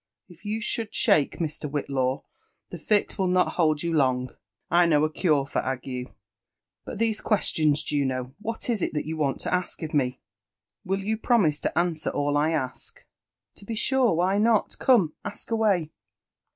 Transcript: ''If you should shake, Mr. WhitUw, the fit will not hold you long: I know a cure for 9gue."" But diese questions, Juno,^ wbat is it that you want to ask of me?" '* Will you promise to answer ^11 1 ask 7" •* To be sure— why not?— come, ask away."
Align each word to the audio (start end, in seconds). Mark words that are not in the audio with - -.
''If 0.35 0.45
you 0.45 0.61
should 0.61 0.95
shake, 0.95 1.37
Mr. 1.37 1.69
WhitUw, 1.69 2.23
the 2.71 2.79
fit 2.79 3.19
will 3.19 3.27
not 3.27 3.49
hold 3.49 3.83
you 3.83 3.93
long: 3.93 4.31
I 4.71 4.87
know 4.87 5.03
a 5.03 5.11
cure 5.11 5.45
for 5.45 5.61
9gue."" 5.61 6.11
But 6.85 6.97
diese 6.97 7.21
questions, 7.21 7.83
Juno,^ 7.83 8.33
wbat 8.43 8.67
is 8.71 8.81
it 8.81 8.95
that 8.95 9.05
you 9.05 9.15
want 9.15 9.41
to 9.41 9.53
ask 9.53 9.83
of 9.83 9.93
me?" 9.93 10.19
'* 10.65 10.83
Will 10.85 11.01
you 11.01 11.17
promise 11.17 11.59
to 11.59 11.77
answer 11.77 12.09
^11 12.13 12.33
1 12.33 12.51
ask 12.51 12.97
7" 12.97 13.05
•* 13.05 13.05
To 13.59 13.65
be 13.65 13.75
sure— 13.75 14.13
why 14.15 14.39
not?— 14.39 14.79
come, 14.79 15.13
ask 15.23 15.51
away." 15.51 15.91